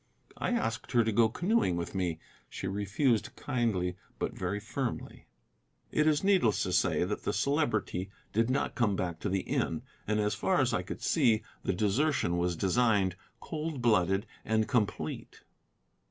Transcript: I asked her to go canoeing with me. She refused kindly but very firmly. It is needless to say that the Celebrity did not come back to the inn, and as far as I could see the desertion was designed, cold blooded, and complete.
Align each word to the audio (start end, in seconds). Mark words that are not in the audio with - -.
I 0.39 0.49
asked 0.49 0.93
her 0.93 1.03
to 1.03 1.11
go 1.11 1.29
canoeing 1.29 1.77
with 1.77 1.93
me. 1.93 2.19
She 2.49 2.65
refused 2.65 3.35
kindly 3.35 3.97
but 4.17 4.33
very 4.35 4.59
firmly. 4.59 5.27
It 5.91 6.07
is 6.07 6.23
needless 6.23 6.63
to 6.63 6.73
say 6.73 7.03
that 7.03 7.21
the 7.21 7.31
Celebrity 7.31 8.09
did 8.33 8.49
not 8.49 8.73
come 8.73 8.95
back 8.95 9.19
to 9.19 9.29
the 9.29 9.41
inn, 9.41 9.83
and 10.07 10.19
as 10.19 10.33
far 10.33 10.59
as 10.59 10.73
I 10.73 10.81
could 10.81 11.03
see 11.03 11.43
the 11.61 11.71
desertion 11.73 12.39
was 12.39 12.55
designed, 12.55 13.15
cold 13.39 13.79
blooded, 13.83 14.25
and 14.43 14.67
complete. 14.67 15.43